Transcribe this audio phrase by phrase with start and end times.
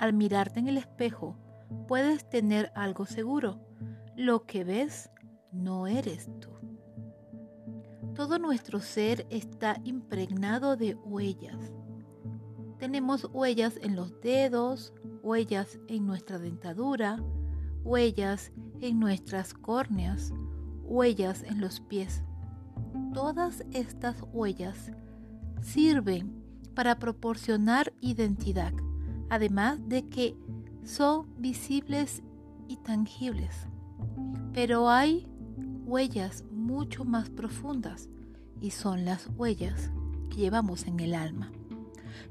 [0.00, 1.36] al mirarte en el espejo,
[1.86, 3.60] puedes tener algo seguro.
[4.16, 5.10] Lo que ves
[5.52, 6.48] no eres tú.
[8.14, 11.72] Todo nuestro ser está impregnado de huellas.
[12.78, 17.22] Tenemos huellas en los dedos, huellas en nuestra dentadura,
[17.84, 20.32] huellas en nuestras córneas,
[20.82, 22.24] huellas en los pies.
[23.12, 24.92] Todas estas huellas
[25.60, 26.42] sirven
[26.74, 28.72] para proporcionar identidad,
[29.30, 30.36] además de que
[30.84, 32.22] son visibles
[32.68, 33.66] y tangibles.
[34.52, 35.26] Pero hay
[35.86, 38.08] huellas mucho más profundas
[38.60, 39.90] y son las huellas
[40.28, 41.50] que llevamos en el alma.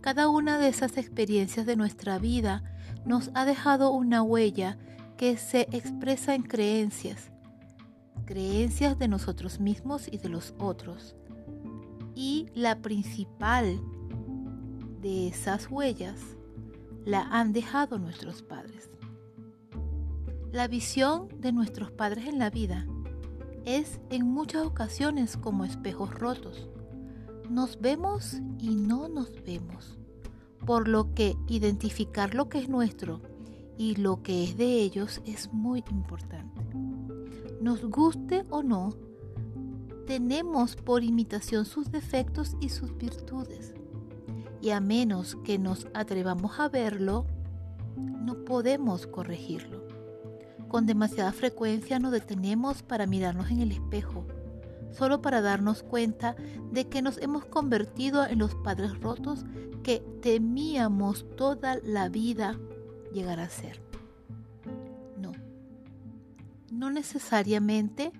[0.00, 2.62] Cada una de esas experiencias de nuestra vida
[3.04, 4.78] nos ha dejado una huella
[5.16, 7.30] que se expresa en creencias,
[8.24, 11.14] creencias de nosotros mismos y de los otros.
[12.14, 13.80] Y la principal
[15.00, 16.18] de esas huellas
[17.06, 18.90] la han dejado nuestros padres.
[20.52, 22.84] La visión de nuestros padres en la vida
[23.64, 26.68] es en muchas ocasiones como espejos rotos.
[27.48, 29.96] Nos vemos y no nos vemos,
[30.66, 33.22] por lo que identificar lo que es nuestro
[33.78, 36.60] y lo que es de ellos es muy importante.
[37.60, 38.94] Nos guste o no,
[40.08, 43.74] tenemos por imitación sus defectos y sus virtudes.
[44.66, 47.24] Y a menos que nos atrevamos a verlo,
[47.96, 49.86] no podemos corregirlo.
[50.66, 54.26] Con demasiada frecuencia nos detenemos para mirarnos en el espejo,
[54.90, 56.34] solo para darnos cuenta
[56.72, 59.44] de que nos hemos convertido en los padres rotos
[59.84, 62.58] que temíamos toda la vida
[63.12, 63.80] llegar a ser.
[65.16, 65.30] No,
[66.72, 68.10] no necesariamente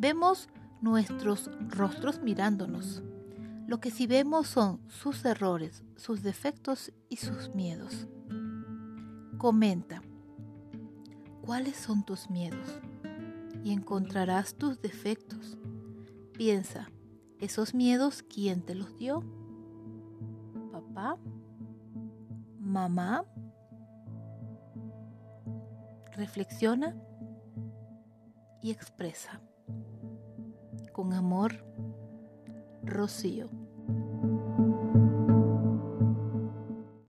[0.00, 0.48] vemos
[0.80, 3.04] nuestros rostros mirándonos.
[3.66, 8.06] Lo que sí vemos son sus errores, sus defectos y sus miedos.
[9.38, 10.02] Comenta,
[11.42, 12.80] ¿cuáles son tus miedos?
[13.64, 15.58] Y encontrarás tus defectos.
[16.32, 16.90] Piensa,
[17.40, 19.22] ¿esos miedos quién te los dio?
[20.72, 21.16] ¿Papá?
[22.58, 23.24] ¿Mamá?
[26.12, 26.94] reflexiona
[28.60, 29.40] y expresa.
[30.92, 31.64] Con amor,
[32.84, 33.48] Rocío.